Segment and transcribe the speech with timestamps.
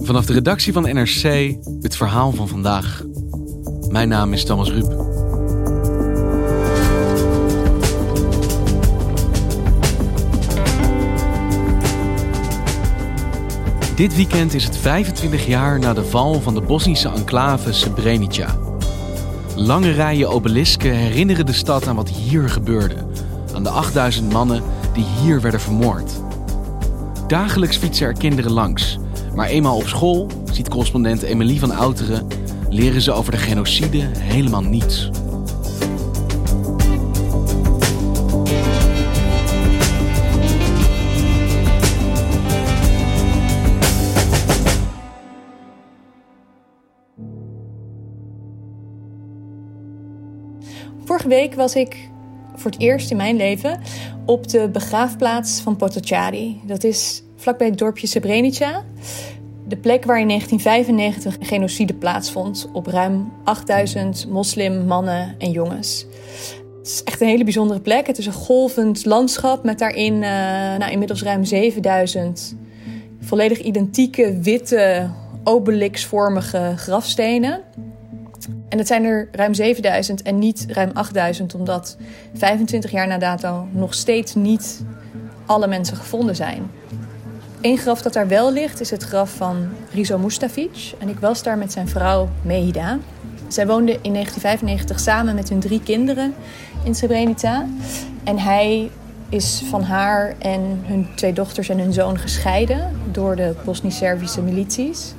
[0.00, 3.02] Vanaf de redactie van NRC het verhaal van vandaag.
[3.88, 4.90] Mijn naam is Thomas Ruip.
[13.96, 18.56] Dit weekend is het 25 jaar na de val van de Bosnische enclave Srebrenica.
[19.56, 22.96] Lange rijen obelisken herinneren de stad aan wat hier gebeurde.
[23.54, 26.31] Aan de 8000 mannen die hier werden vermoord.
[27.32, 28.98] Dagelijks fietsen er kinderen langs.
[29.34, 32.26] Maar eenmaal op school, ziet correspondent Emilie van Outeren,
[32.68, 35.10] leren ze over de genocide helemaal niets.
[51.04, 52.10] Vorige week was ik
[52.54, 53.80] voor het eerst in mijn leven
[54.26, 56.60] op de begraafplaats van Potocari.
[56.66, 58.82] Dat is vlakbij het dorpje Srebrenica.
[59.68, 66.06] De plek waar in 1995 een genocide plaatsvond op ruim 8000 moslim mannen en jongens.
[66.78, 68.06] Het is echt een hele bijzondere plek.
[68.06, 70.20] Het is een golvend landschap met daarin uh,
[70.76, 72.56] nou, inmiddels ruim 7000
[73.20, 75.10] volledig identieke witte
[75.44, 77.60] obelixvormige grafstenen.
[78.72, 81.96] En het zijn er ruim 7000 en niet ruim 8000, omdat
[82.34, 84.82] 25 jaar na dato nog steeds niet
[85.46, 86.70] alle mensen gevonden zijn.
[87.60, 90.92] Eén graf dat daar wel ligt is het graf van Rizo Mustafic.
[90.98, 92.98] En ik was daar met zijn vrouw Mehida.
[93.48, 96.34] Zij woonden in 1995 samen met hun drie kinderen
[96.84, 97.66] in Srebrenica.
[98.24, 98.90] En hij
[99.28, 105.14] is van haar en hun twee dochters en hun zoon gescheiden door de Bosnisch-Servische milities.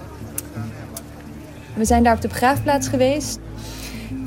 [1.74, 3.40] We zijn daar op de begraafplaats geweest.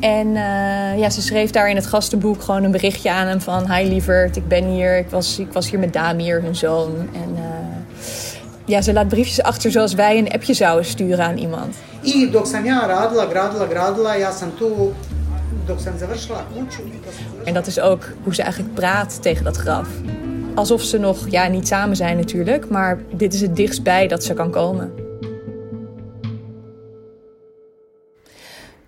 [0.00, 3.72] En uh, ja, ze schreef daar in het gastenboek gewoon een berichtje aan hem van...
[3.72, 4.98] Hi lieverd, ik ben hier.
[4.98, 7.08] Ik was, ik was hier met Damir, hun zoon.
[7.12, 7.42] En uh,
[8.64, 11.76] ja, ze laat briefjes achter zoals wij een appje zouden sturen aan iemand.
[12.02, 14.92] I dok sam ja radila, gradila, gradila, ja sam tu
[15.66, 16.82] dok sam završila kuću.
[17.44, 19.88] En dat is ook hoe ze eigenlijk praat tegen dat graf.
[20.54, 24.34] Alsof ze nog ja, niet samen zijn natuurlijk, maar dit is het dichtstbij dat ze
[24.34, 25.05] kan komen.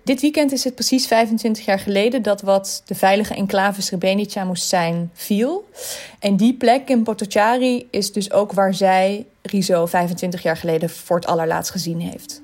[0.09, 4.67] Dit weekend is het precies 25 jaar geleden dat wat de veilige enclave Srebrenica moest
[4.67, 5.69] zijn, viel.
[6.19, 11.15] En die plek in Potocari is dus ook waar zij Rizo 25 jaar geleden voor
[11.15, 12.41] het allerlaatst gezien heeft.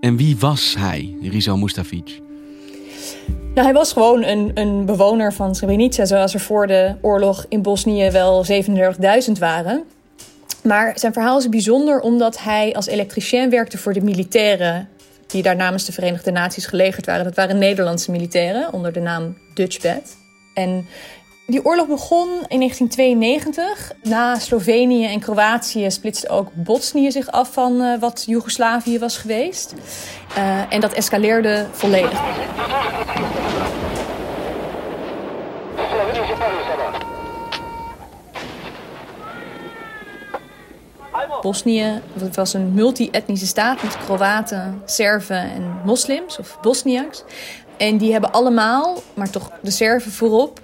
[0.00, 2.20] En wie was hij, Rizo Mustafic?
[3.54, 7.62] Nou, hij was gewoon een, een bewoner van Srebrenica, zoals er voor de oorlog in
[7.62, 8.44] Bosnië wel
[9.26, 9.84] 37.000 waren.
[10.62, 14.88] Maar zijn verhaal is bijzonder omdat hij als elektricien werkte voor de militairen
[15.34, 17.24] die daar namens de Verenigde Naties gelegerd waren.
[17.24, 20.16] Dat waren Nederlandse militairen onder de naam Dutchbed.
[20.54, 20.86] En
[21.46, 23.92] die oorlog begon in 1992.
[24.02, 29.74] Na Slovenië en Kroatië splitste ook Bosnië zich af van uh, wat Joegoslavië was geweest.
[30.38, 32.20] Uh, en dat escaleerde volledig.
[41.40, 42.00] Bosnië
[42.32, 47.24] was een multi-etnische staat met Kroaten, Serven en moslims of Bosniaks.
[47.76, 50.60] En die hebben allemaal, maar toch de Serven voorop,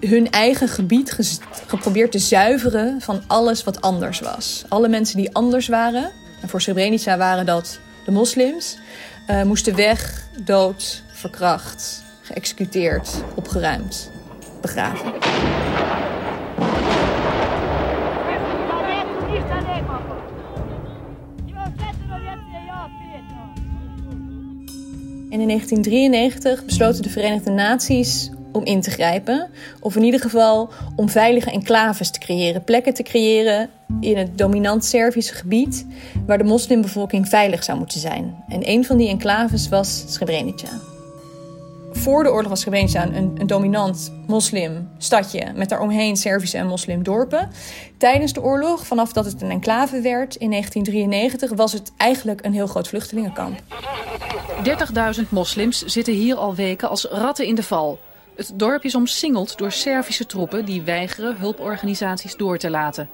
[0.00, 1.18] hun eigen gebied
[1.66, 4.64] geprobeerd te zuiveren van alles wat anders was.
[4.68, 6.10] Alle mensen die anders waren,
[6.42, 8.78] en voor Srebrenica waren dat de moslims,
[9.30, 14.10] uh, moesten weg, dood, verkracht, geëxecuteerd, opgeruimd,
[14.60, 15.12] begraven.
[25.32, 29.50] En in 1993 besloten de Verenigde Naties om in te grijpen.
[29.80, 32.64] Of in ieder geval om veilige enclaves te creëren.
[32.64, 33.70] Plekken te creëren
[34.00, 35.86] in het dominant Servische gebied
[36.26, 38.44] waar de moslimbevolking veilig zou moeten zijn.
[38.48, 40.91] En een van die enclaves was Srebrenica.
[41.92, 47.50] Voor de oorlog was Srebrenica een, een dominant moslim stadje met daaromheen Servische en moslimdorpen.
[47.96, 52.52] Tijdens de oorlog, vanaf dat het een enclave werd in 1993, was het eigenlijk een
[52.52, 53.60] heel groot vluchtelingenkamp.
[55.22, 57.98] 30.000 moslims zitten hier al weken als ratten in de val.
[58.36, 63.08] Het dorp is omsingeld door Servische troepen die weigeren hulporganisaties door te laten.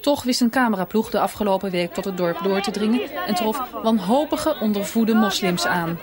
[0.00, 3.60] Toch wist een cameraploeg de afgelopen week tot het dorp door te dringen en trof
[3.82, 5.98] wanhopige ondervoede moslims aan.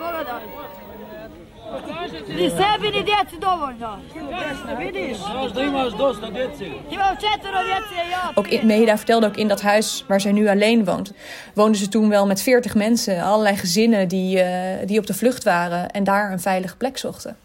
[8.34, 11.12] Ook in, Mehida vertelde ook in dat huis waar zij nu alleen woont,
[11.54, 14.46] woonden ze toen wel met 40 mensen, allerlei gezinnen die, uh,
[14.86, 17.36] die op de vlucht waren en daar een veilige plek zochten.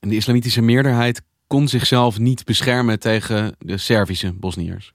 [0.00, 4.92] En de islamitische meerderheid kon zichzelf niet beschermen tegen de Servische Bosniërs.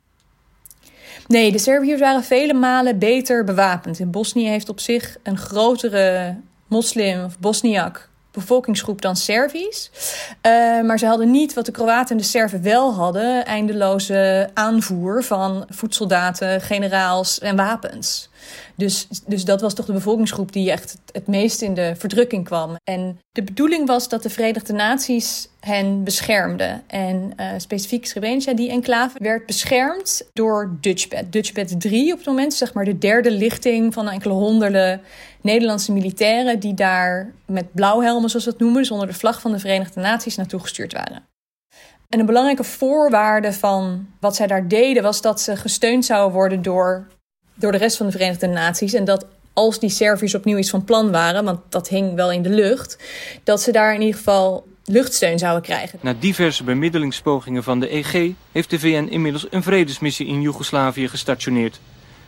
[1.28, 4.00] Nee, de Serviërs waren vele malen beter bewapend.
[4.00, 6.38] In Bosnië heeft op zich een grotere
[6.68, 9.90] moslim of Bosniak bevolkingsgroep dan Servisch.
[10.42, 15.24] Uh, maar ze hadden niet wat de Kroaten en de Serven wel hadden: eindeloze aanvoer
[15.24, 18.29] van voedsoldaten, generaals en wapens.
[18.76, 22.76] Dus, dus dat was toch de bevolkingsgroep die echt het meest in de verdrukking kwam.
[22.84, 26.84] En de bedoeling was dat de Verenigde Naties hen beschermden.
[26.88, 31.32] En uh, specifiek Srebrenica, die enclave, werd beschermd door Dutchbed.
[31.32, 35.02] Dutchbed 3 op het moment, zeg maar de derde lichting van enkele honderden
[35.42, 36.60] Nederlandse militairen...
[36.60, 40.00] die daar met blauwhelmen, zoals we het noemen, dus onder de vlag van de Verenigde
[40.00, 41.28] Naties naartoe gestuurd waren.
[42.10, 46.62] En een belangrijke voorwaarde van wat zij daar deden was dat ze gesteund zouden worden
[46.62, 47.08] door
[47.60, 48.94] door de rest van de Verenigde Naties.
[48.94, 52.42] En dat als die Serviërs opnieuw iets van plan waren, want dat hing wel in
[52.42, 52.98] de lucht,
[53.44, 56.00] dat ze daar in ieder geval luchtsteun zouden krijgen.
[56.02, 61.80] Na diverse bemiddelingspogingen van de EG heeft de VN inmiddels een vredesmissie in Joegoslavië gestationeerd.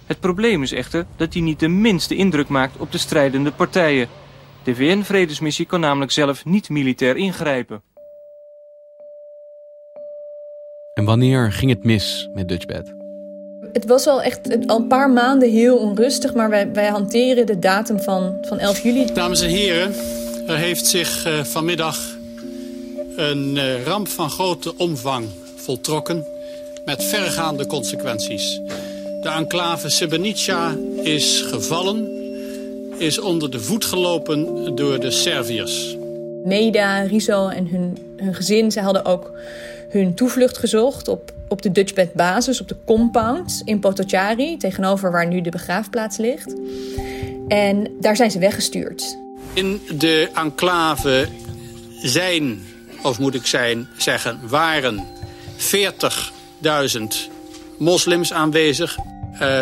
[0.05, 4.07] Het probleem is echter dat die niet de minste indruk maakt op de strijdende partijen.
[4.63, 7.81] De VN-vredesmissie kan namelijk zelf niet militair ingrijpen.
[10.93, 13.00] En wanneer ging het mis met Dutchbed?
[13.73, 17.59] Het was al echt al een paar maanden heel onrustig, maar wij, wij hanteren de
[17.59, 19.05] datum van, van 11 juli.
[19.13, 19.93] Dames en heren,
[20.47, 21.97] er heeft zich uh, vanmiddag
[23.15, 25.25] een uh, ramp van grote omvang
[25.55, 26.25] voltrokken
[26.85, 28.59] met verregaande consequenties.
[29.21, 32.09] De enclave Srebrenica is gevallen,
[32.97, 35.97] is onder de voet gelopen door de Serviërs.
[36.43, 39.31] Meda, Riso en hun, hun gezin, ze hadden ook
[39.91, 45.27] hun toevlucht gezocht op, op de Dutchbed basis, op de compound in Potocari, tegenover waar
[45.27, 46.53] nu de begraafplaats ligt.
[47.47, 49.17] En daar zijn ze weggestuurd.
[49.53, 51.27] In de enclave
[52.01, 52.61] zijn,
[53.03, 55.05] of moet ik zijn, zeggen, waren
[55.57, 57.01] 40.000
[57.77, 58.97] moslims aanwezig.
[59.33, 59.61] Uh,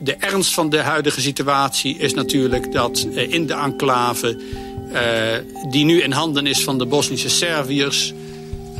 [0.00, 4.36] de ernst van de huidige situatie is natuurlijk dat uh, in de enclave...
[4.92, 5.00] Uh,
[5.70, 8.14] die nu in handen is van de Bosnische Serviërs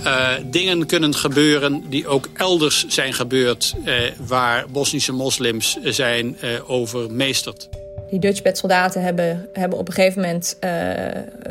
[0.05, 3.75] uh, dingen kunnen gebeuren die ook elders zijn gebeurd...
[3.85, 3.95] Uh,
[4.27, 7.69] waar Bosnische moslims zijn uh, overmeesterd.
[8.11, 10.59] Die Dutchbed-soldaten hebben, hebben op een gegeven moment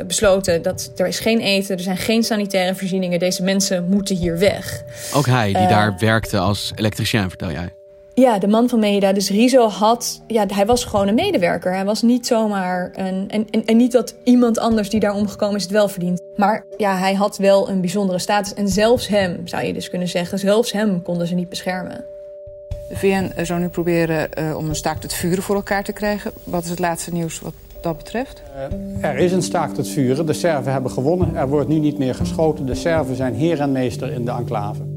[0.06, 0.62] besloten...
[0.62, 3.18] dat er is geen eten, er zijn geen sanitaire voorzieningen.
[3.18, 4.82] Deze mensen moeten hier weg.
[5.14, 7.72] Ook hij, die daar werkte als elektricien, vertel jij.
[8.18, 9.12] Ja, de man van Meda.
[9.12, 11.74] Dus Rizo had, ja, hij was gewoon een medewerker.
[11.74, 13.24] Hij was niet zomaar een.
[13.28, 16.20] En, en, en niet dat iemand anders die daar omgekomen is het wel verdient.
[16.36, 18.54] Maar ja, hij had wel een bijzondere status.
[18.54, 22.04] En zelfs hem, zou je dus kunnen zeggen, zelfs hem konden ze niet beschermen.
[22.88, 26.32] De VN zou nu proberen uh, om een staakt het vuren voor elkaar te krijgen.
[26.44, 28.42] Wat is het laatste nieuws wat dat betreft?
[29.00, 30.26] Uh, er is een staakt het vuren.
[30.26, 31.36] De Serven hebben gewonnen.
[31.36, 32.66] Er wordt nu niet meer geschoten.
[32.66, 34.95] De Serven zijn heer en meester in de enclave.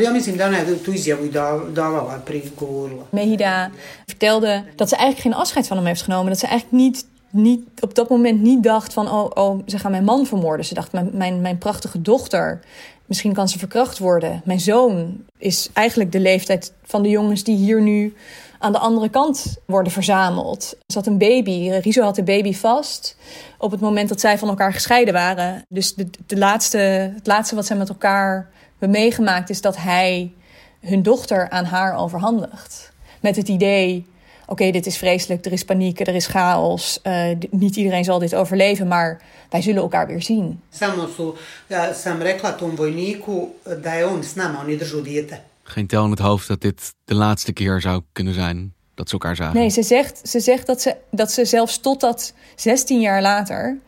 [0.00, 1.30] Ja mislim da ona je tu izjavu
[1.72, 3.02] davala prigovorila.
[3.10, 3.70] Mehida
[4.06, 6.30] vertelde dat ze eigenlijk geen afscheid van hem heeft genomen.
[6.30, 9.10] Dat ze eigenlijk niet, niet, op dat moment niet dacht van...
[9.10, 10.66] Oh, oh, ze gaan mijn man vermoorden.
[10.66, 12.60] Ze dacht, mijn, mijn, mijn prachtige dochter...
[13.06, 14.42] Misschien kan ze verkracht worden.
[14.44, 18.14] Mijn zoon is eigenlijk de leeftijd van de jongens die hier nu
[18.58, 20.76] aan de andere kant worden verzameld.
[20.86, 21.70] Ze had een baby.
[21.70, 23.16] Rizo had de baby vast
[23.58, 25.62] op het moment dat zij van elkaar gescheiden waren.
[25.68, 26.78] Dus de, de laatste,
[27.14, 28.50] het laatste wat zij met elkaar
[28.88, 30.32] meegemaakt is dat hij
[30.80, 32.92] hun dochter aan haar overhandigt.
[33.20, 34.06] Met het idee:
[34.46, 37.00] oké, dit is vreselijk, er is paniek, er is chaos.
[37.02, 40.60] Uh, niet iedereen zal dit overleven, maar wij zullen elkaar weer zien.
[40.70, 41.32] Samo su,
[41.66, 43.46] ja, sam rekla tom vojniku
[43.82, 45.40] da je on s nama, oni držu dijete.
[45.62, 49.12] Geen tel in het hoofd dat dit de laatste keer zou kunnen zijn dat ze
[49.12, 49.56] elkaar zagen.
[49.56, 53.78] Nee, ze zegt, ze zegt dat, ze, dat ze zelfs totdat 16 jaar later,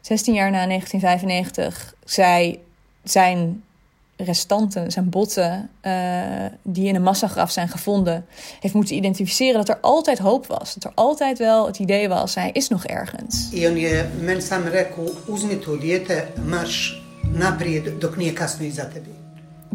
[0.00, 2.60] 16 jaar na 1995, zij
[3.02, 3.64] zijn
[4.16, 5.92] restanten, zijn botten, uh,
[6.62, 8.26] die in een massagraf zijn gevonden,
[8.60, 10.74] heeft moeten identificeren dat er altijd hoop was.
[10.74, 13.48] Dat er altijd wel het idee was, hij is nog ergens.
[13.52, 18.88] I on je men sam rekao, uzmi to dijete, marš naprijed dok nije kasno iza.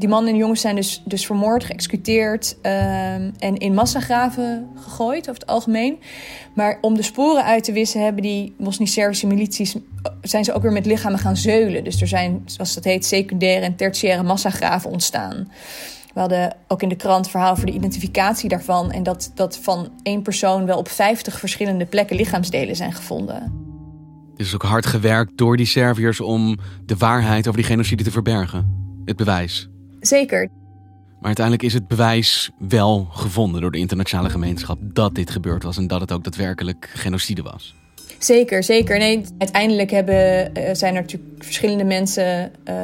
[0.02, 5.42] Die mannen en jongens zijn dus, dus vermoord, geëxecuteerd ehm, en in massagraven gegooid over
[5.42, 6.00] het algemeen.
[6.56, 9.76] Maar om de sporen uit te wissen hebben die Bosnisch-Servische milities...
[10.22, 11.84] zijn ze ook weer met lichamen gaan zeulen.
[11.84, 15.52] Dus er zijn, zoals dat heet, secundaire en tertiaire massagraven ontstaan.
[16.14, 18.92] We hadden ook in de krant verhaal voor de identificatie daarvan.
[18.92, 23.36] En dat, dat van één persoon wel op 50 verschillende plekken lichaamsdelen zijn gevonden.
[24.32, 28.12] Het is ook hard gewerkt door die Serviërs om de waarheid over die genocide te
[28.12, 28.80] verbergen.
[29.06, 29.70] Het bewijs.
[30.02, 30.50] Zeker.
[31.20, 35.78] Maar uiteindelijk is het bewijs wel gevonden door de internationale gemeenschap dat dit gebeurd was
[35.78, 37.76] en dat het ook daadwerkelijk genocide was.
[38.18, 38.98] Zeker, zeker.
[38.98, 42.76] Nee, uiteindelijk hebben, uh, zijn er natuurlijk verschillende mensen, uh,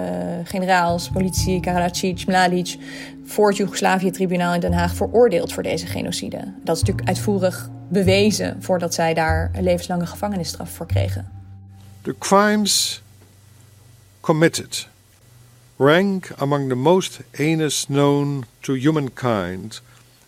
[0.44, 2.78] generaals, politie, Karadzic, Mladic,
[3.26, 6.54] voor het Joegoslavië-tribunaal in Den Haag veroordeeld voor deze genocide.
[6.64, 11.32] Dat is natuurlijk uitvoerig bewezen voordat zij daar een levenslange gevangenisstraf voor kregen.
[12.02, 13.02] The crimes
[14.20, 14.88] committed
[15.78, 19.80] rank among the most heinous known to humankind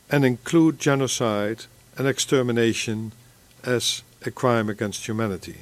[0.10, 1.66] and include genocide
[1.98, 3.12] and extermination
[3.64, 5.58] as a crime against humanity.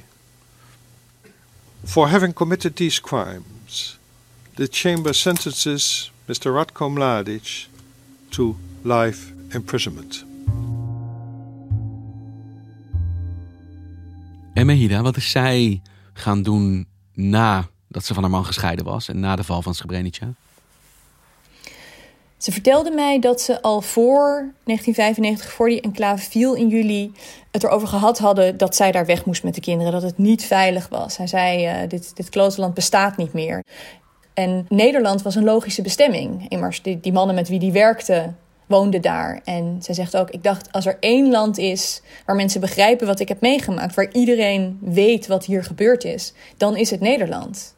[1.84, 3.98] For having committed these crimes,
[4.56, 6.52] the Chamber sentences Mr.
[6.52, 7.66] Ratko Mladic
[8.32, 10.24] to life imprisonment.
[14.54, 19.08] En Mehida, wat is zij gaan doen na dat ze van haar man gescheiden was
[19.08, 20.34] en na de val van Srebrenica?
[22.38, 27.12] Ze vertelde mij dat ze al voor 1995, voor die enclave viel in juli,
[27.50, 29.92] het erover gehad hadden dat zij daar weg moest met de kinderen.
[29.92, 31.16] Dat het niet veilig was.
[31.16, 33.64] Hij zei: uh, dit, dit klotenland bestaat niet meer.
[34.34, 36.48] En Nederland was een logische bestemming.
[36.48, 38.32] Immers, die, die mannen met wie die werkte,
[38.66, 39.40] woonden daar.
[39.44, 43.20] En zij zegt ook: Ik dacht, als er één land is waar mensen begrijpen wat
[43.20, 47.76] ik heb meegemaakt, waar iedereen weet wat hier gebeurd is, dan is het Nederland.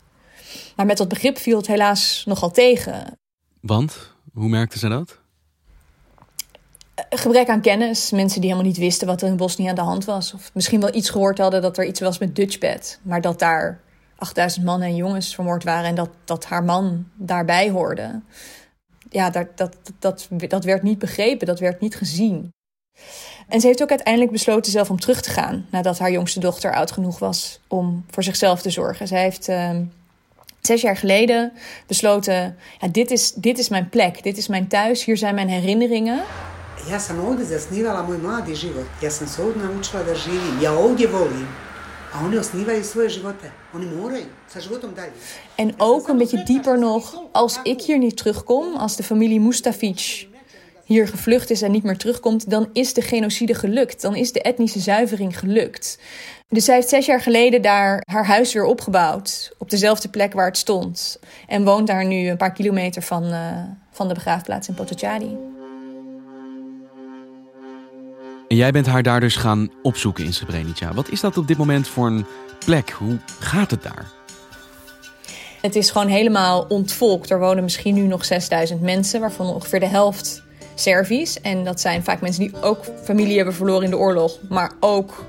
[0.77, 3.19] Maar met dat begrip viel het helaas nogal tegen.
[3.61, 4.13] Want?
[4.33, 5.19] Hoe merkte ze dat?
[7.11, 8.11] Gebrek aan kennis.
[8.11, 10.35] Mensen die helemaal niet wisten wat er in Bosnië aan de hand was.
[10.35, 13.01] Of misschien wel iets gehoord hadden dat er iets was met Dutchbed.
[13.03, 13.81] Maar dat daar
[14.17, 18.21] 8000 mannen en jongens vermoord waren en dat, dat haar man daarbij hoorde.
[19.11, 22.53] Ja, dat, dat, dat, dat werd niet begrepen, dat werd niet gezien.
[23.49, 26.75] En ze heeft ook uiteindelijk besloten zelf om terug te gaan nadat haar jongste dochter
[26.75, 29.09] oud genoeg was om voor zichzelf te zorgen.
[29.09, 29.71] Zij heeft uh,
[30.61, 31.53] zes jaar geleden
[31.87, 35.49] besloten: ja, dit, is, dit is mijn plek, dit is mijn thuis, hier zijn mijn
[35.49, 36.23] herinneringen.
[36.89, 38.87] Ja sam ovdje zasnivala moj mladi život.
[39.01, 40.61] Ja sam se ovdje naučila da živim.
[40.61, 41.47] Ja ovdje volim.
[42.15, 43.51] A oni osnivaju svoje živote.
[43.75, 45.13] Oni moraju sa životom dalje.
[45.55, 50.30] En ook een beetje dieper nog, als ik hier niet terugkom, als de familie Mustafic
[50.91, 54.03] hier gevlucht is en niet meer terugkomt, dan is de genocide gelukt.
[54.03, 55.99] Dan is de etnische zuivering gelukt.
[56.49, 59.55] Dus zij heeft zes jaar geleden daar haar huis weer opgebouwd.
[59.59, 61.19] Op dezelfde plek waar het stond.
[61.47, 65.37] En woont daar nu een paar kilometer van, uh, van de begraafplaats in Potocari.
[68.49, 70.95] En jij bent haar daar dus gaan opzoeken in Srebrenica.
[70.95, 72.27] Wat is dat op dit moment voor een
[72.65, 72.91] plek?
[72.91, 74.07] Hoe gaat het daar?
[75.61, 77.31] Het is gewoon helemaal ontvolkt.
[77.31, 80.49] Er wonen misschien nu nog 6000 mensen, waarvan ongeveer de helft
[80.81, 81.41] Servisch.
[81.41, 85.25] En dat zijn vaak mensen die ook familie hebben verloren in de oorlog, maar ook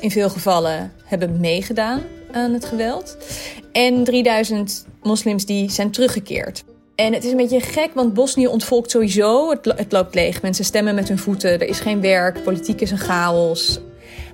[0.00, 3.16] in veel gevallen hebben meegedaan aan het geweld.
[3.72, 6.64] En 3000 moslims die zijn teruggekeerd.
[6.94, 9.50] En het is een beetje gek, want Bosnië ontvolkt sowieso.
[9.50, 10.42] Het, het loopt leeg.
[10.42, 11.50] Mensen stemmen met hun voeten.
[11.50, 12.42] Er is geen werk.
[12.42, 13.80] Politiek is een chaos.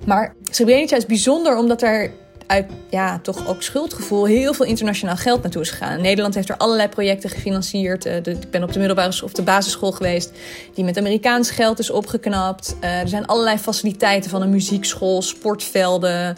[0.05, 2.11] Maar Srebrenica is bijzonder omdat er
[2.47, 6.01] uit ja, toch ook schuldgevoel heel veel internationaal geld naartoe is gegaan.
[6.01, 8.03] Nederland heeft er allerlei projecten gefinancierd.
[8.03, 10.31] De, ik ben op de middelbare of de basisschool geweest,
[10.73, 12.75] die met Amerikaans geld is opgeknapt.
[12.81, 16.37] Uh, er zijn allerlei faciliteiten van een muziekschool, sportvelden.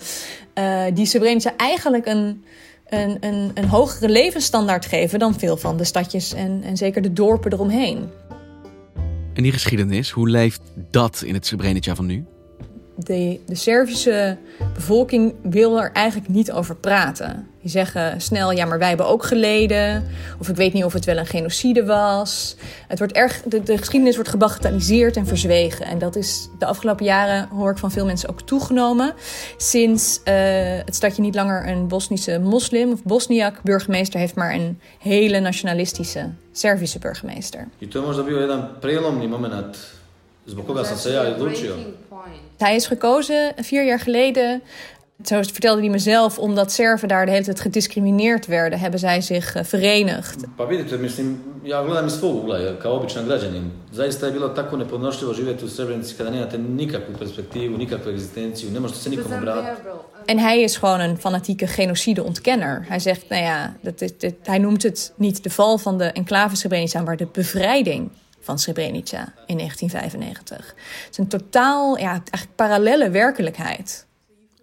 [0.60, 2.44] Uh, die Srebrenica eigenlijk een,
[2.88, 7.14] een, een, een hogere levensstandaard geven dan veel van de stadjes en, en zeker de
[7.14, 8.10] dorpen eromheen.
[9.34, 10.62] En die geschiedenis, hoe leeft
[10.92, 12.26] dat in het Srebrenica van nu?
[13.04, 14.38] De, de Servische
[14.74, 17.48] bevolking wil er eigenlijk niet over praten.
[17.62, 20.04] Die zeggen snel, ja, maar wij hebben ook geleden.
[20.40, 22.56] Of ik weet niet of het wel een genocide was.
[22.88, 25.86] Het wordt erg, de, de geschiedenis wordt gebagatelliseerd en verzwegen.
[25.86, 29.14] En dat is de afgelopen jaren, hoor ik van veel mensen, ook toegenomen.
[29.58, 30.34] Sinds uh,
[30.86, 36.30] het stadje niet langer een Bosnische moslim of Bosniak burgemeester heeft, maar een hele nationalistische
[36.52, 37.68] Servische burgemeester.
[37.80, 39.99] I to je možda bio jedan prelomni moment
[40.50, 41.76] zbog koga sam se ja odlučio.
[42.58, 44.62] Hij is gekozen vier jaar geleden.
[45.24, 49.56] Zo vertelde hij mezelf, omdat Serven daar de hele tijd gediscrimineerd werden, hebben zij zich
[49.56, 50.44] uh, verenigd.
[50.56, 53.72] Pa vidite, mislim, ja gledam iz svog ugla, kao običan građanin.
[53.92, 58.80] Zaista je bilo tako nepodnošljivo živjeti u Srebrenici kada nemate nikakvu perspektivu, nikakvu egzistenciju, ne
[58.80, 59.90] možete se nikom obratiti.
[60.26, 62.86] En hij is gewoon een fanatieke genocide-ontkenner.
[62.88, 64.12] Hij zegt, nou ja, dat is,
[64.44, 68.10] hij noemt het niet de val van de enclave Srebrenica, maar de bevrijding
[68.50, 70.68] van Srebrenica in 1995.
[70.68, 74.06] Het is een totaal, ja, eigenlijk parallele werkelijkheid.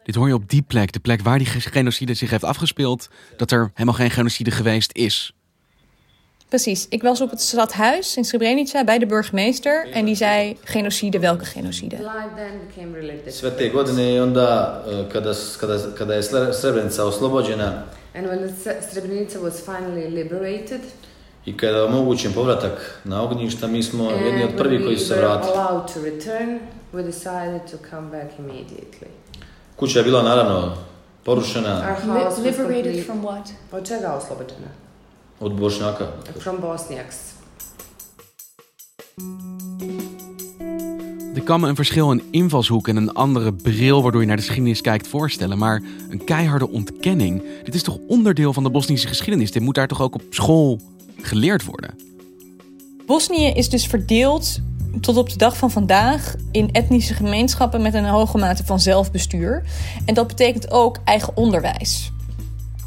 [0.03, 3.51] Dit hoor je op die plek, de plek waar die genocide zich heeft afgespeeld, dat
[3.51, 5.33] er helemaal geen genocide geweest is.
[6.49, 6.87] Precies.
[6.89, 11.45] Ik was op het stadhuis in Srebrenica bij de burgemeester en die zei genocide, welke
[11.45, 11.97] genocide?
[13.27, 18.55] Sve te godine onda kada, kada, kada je Srebrenica oslobođena And when
[18.91, 20.81] Srebrenica was finally liberated,
[21.47, 25.53] i kada omogućen povratak na ognjišta, mi smo jedni od prvih koji su se vratili.
[25.53, 26.59] allowed to return,
[26.93, 29.09] we decided to come back immediately.
[29.77, 30.77] Kuća je bila naravno
[31.25, 31.75] porušena.
[31.75, 33.51] Our house was from what?
[33.73, 34.69] Od čega oslobođena?
[35.41, 36.07] Od Bošnjaka.
[36.41, 37.17] From Bosniaks.
[41.35, 44.43] Ik kan me een verschil in invalshoek en een andere bril waardoor je naar de
[44.43, 45.59] geschiedenis kijkt voorstellen.
[45.59, 49.53] Maar een keiharde ontkenning, dit is toch onderdeel van de Bosnische geschiedenis?
[49.53, 50.81] Dit moet daar toch ook op school
[51.17, 51.95] geleerd worden?
[53.07, 54.61] Bosnië is dus verdeeld
[55.01, 59.63] tot op de dag van vandaag in etnische gemeenschappen met een hoge mate van zelfbestuur.
[60.05, 62.11] En dat betekent ook eigen onderwijs.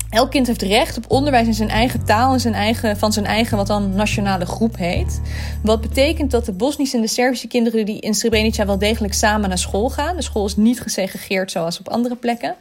[0.09, 3.25] Elk kind heeft recht op onderwijs in zijn eigen taal en zijn eigen, van zijn
[3.25, 5.21] eigen, wat dan nationale groep heet.
[5.63, 9.49] Wat betekent dat de Bosnische en de Servische kinderen die in Srebrenica wel degelijk samen
[9.49, 10.15] naar school gaan.
[10.15, 12.55] De school is niet gesegregeerd zoals op andere plekken.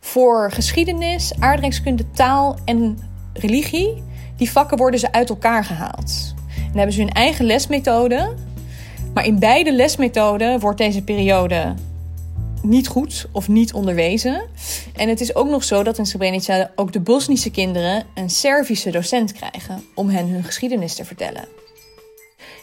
[0.00, 2.98] Voor geschiedenis, aardrijkskunde, taal en
[3.32, 4.02] religie,
[4.44, 6.34] die vakken worden ze uit elkaar gehaald.
[6.56, 8.34] En dan hebben ze hun eigen lesmethode.
[9.14, 11.74] Maar in beide lesmethoden wordt deze periode
[12.62, 14.42] niet goed of niet onderwezen.
[14.96, 18.90] En het is ook nog zo dat in Srebrenica ook de Bosnische kinderen een Servische
[18.90, 21.44] docent krijgen om hen hun geschiedenis te vertellen.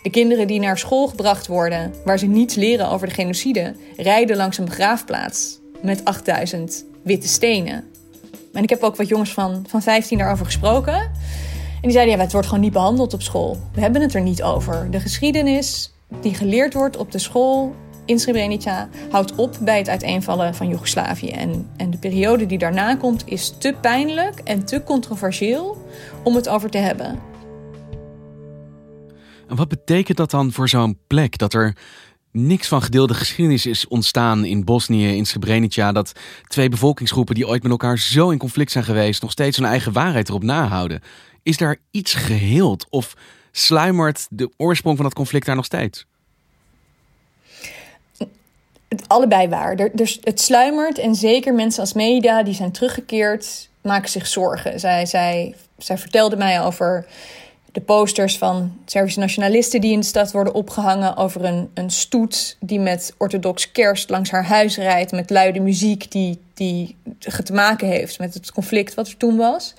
[0.04, 4.38] De kinderen die naar school gebracht worden, waar ze niets leren over de genocide, rijden
[4.38, 7.92] langs een begraafplaats met 8000 witte stenen.
[8.54, 11.12] En ik heb ook wat jongens van, van 15 daarover gesproken.
[11.82, 13.58] En die zeiden, ja, het wordt gewoon niet behandeld op school.
[13.74, 14.92] We hebben het er niet over.
[14.92, 20.56] De geschiedenis die geleerd wordt op de school in Srebrenica houdt op bij het uiteenvallen
[20.56, 21.30] van Joegoslavië.
[21.30, 25.86] En, en de periode die daarna komt is te pijnlijk en te controversieel
[26.24, 27.20] om het over te hebben.
[29.48, 31.38] En wat betekent dat dan voor zo'n plek?
[31.38, 31.76] Dat er
[32.32, 35.92] niks van gedeelde geschiedenis is ontstaan in Bosnië, in Srebrenica.
[35.92, 36.12] Dat
[36.48, 39.92] twee bevolkingsgroepen die ooit met elkaar zo in conflict zijn geweest, nog steeds hun eigen
[39.92, 41.02] waarheid erop nahouden.
[41.44, 43.16] Is daar iets geheeld of
[43.52, 46.06] sluimert de oorsprong van dat conflict daar nog steeds?
[49.08, 49.96] Allebei waar.
[49.96, 54.80] Dus het sluimert en zeker mensen als media die zijn teruggekeerd maken zich zorgen.
[54.80, 57.06] Zij, zij, zij vertelde mij over
[57.72, 61.18] de posters van Servische nationalisten die in de stad worden opgehangen.
[61.18, 65.12] Over een, een stoet die met orthodox kerst langs haar huis rijdt.
[65.12, 66.96] Met luide muziek die, die
[67.44, 69.74] te maken heeft met het conflict wat er toen was.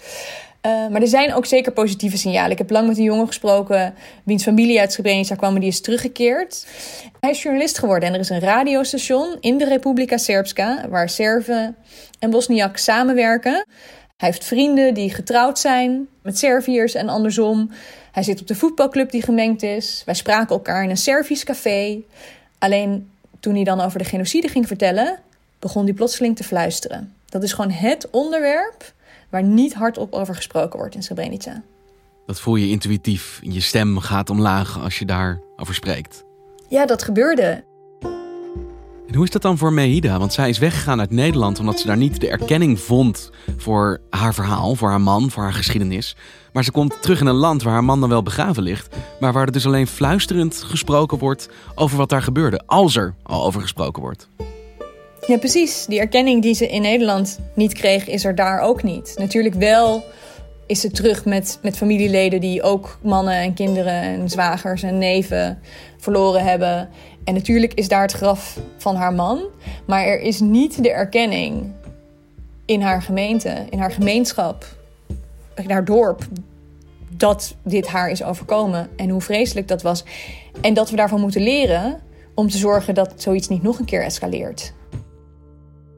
[0.66, 2.50] Uh, maar er zijn ook zeker positieve signalen.
[2.50, 3.94] Ik heb lang met een jongen gesproken,
[4.24, 6.66] wiens familie uit Srebrenica kwam, die is teruggekeerd.
[7.20, 11.76] Hij is journalist geworden en er is een radiostation in de Republika Srpska, waar Serven
[12.18, 13.66] en Bosniak samenwerken.
[14.16, 17.70] Hij heeft vrienden die getrouwd zijn met Serviërs en andersom.
[18.12, 20.02] Hij zit op de voetbalclub die gemengd is.
[20.06, 22.02] Wij spraken elkaar in een Servisch café.
[22.58, 25.18] Alleen toen hij dan over de genocide ging vertellen,
[25.58, 27.14] begon hij plotseling te fluisteren.
[27.26, 28.92] Dat is gewoon het onderwerp
[29.32, 31.62] waar niet hardop over gesproken wordt in Srebrenica.
[32.26, 33.38] Dat voel je intuïtief.
[33.42, 36.24] Je stem gaat omlaag als je daarover spreekt.
[36.68, 37.64] Ja, dat gebeurde.
[39.06, 40.18] En hoe is dat dan voor Mehida?
[40.18, 44.34] Want zij is weggegaan uit Nederland omdat ze daar niet de erkenning vond voor haar
[44.34, 46.16] verhaal, voor haar man, voor haar geschiedenis.
[46.52, 49.32] Maar ze komt terug in een land waar haar man dan wel begraven ligt, maar
[49.32, 53.60] waar er dus alleen fluisterend gesproken wordt over wat daar gebeurde, als er al over
[53.60, 54.28] gesproken wordt.
[55.26, 55.86] Ja, precies.
[55.86, 59.14] Die erkenning die ze in Nederland niet kreeg, is er daar ook niet.
[59.18, 60.04] Natuurlijk wel
[60.66, 65.58] is ze terug met, met familieleden die ook mannen en kinderen en zwagers en neven
[65.98, 66.88] verloren hebben.
[67.24, 69.40] En natuurlijk is daar het graf van haar man.
[69.86, 71.72] Maar er is niet de erkenning
[72.64, 74.66] in haar gemeente, in haar gemeenschap,
[75.54, 76.26] in haar dorp,
[77.16, 80.04] dat dit haar is overkomen en hoe vreselijk dat was.
[80.60, 82.00] En dat we daarvan moeten leren
[82.34, 84.72] om te zorgen dat zoiets niet nog een keer escaleert.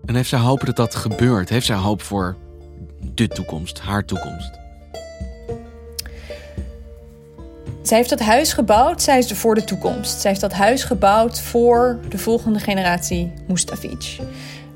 [0.06, 1.48] En heeft zij hoop dat dat gebeurt?
[1.48, 2.36] Heeft zij hoop voor
[3.14, 4.50] de toekomst, haar toekomst?
[7.82, 10.20] Zij heeft dat huis gebouwd, zij is er voor de toekomst.
[10.20, 14.16] Zij heeft dat huis gebouwd voor de volgende generatie Mustafic.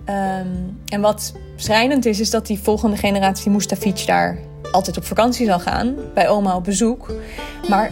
[0.06, 4.38] Um, en wat schrijnend is, is dat die volgende generatie Mustafic daar
[4.72, 7.12] altijd op vakantie zal gaan, bij oma op bezoek.
[7.68, 7.90] Maar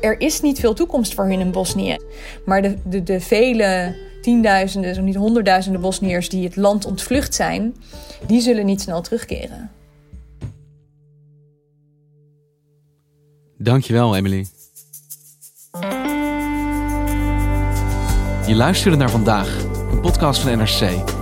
[0.00, 1.96] er is niet veel toekomst voor hun in Bosnië.
[2.44, 7.74] Maar de, de, de vele tienduizenden, zo niet honderdduizenden Bosniërs die het land ontvlucht zijn,
[8.26, 9.70] die zullen niet snel terugkeren.
[13.58, 14.46] Dankjewel, Emily.
[18.46, 21.18] Je luisterde naar vandaag, een podcast van NRC.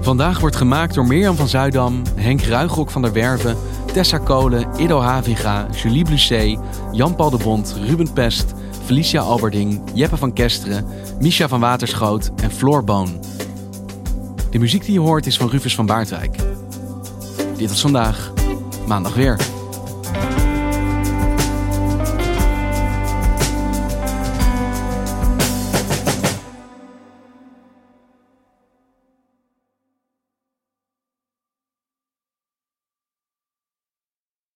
[0.00, 3.56] Vandaag wordt gemaakt door Mirjam van Zuidam, Henk Ruigrok van der Werven,
[3.92, 6.58] Tessa Kolen, Ido Haviga, Julie Blusset,
[6.92, 8.54] Jan-Paul de Bond, Ruben Pest,
[8.84, 10.86] Felicia Alberding, Jeppe van Kesteren,
[11.20, 13.24] Misha van Waterschoot en Floor Boon.
[14.50, 16.36] De muziek die je hoort is van Rufus van Baardwijk.
[17.56, 18.32] Dit was vandaag,
[18.86, 19.36] maandag weer.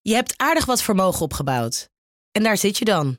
[0.00, 1.90] Je hebt aardig wat vermogen opgebouwd.
[2.32, 3.18] En daar zit je dan,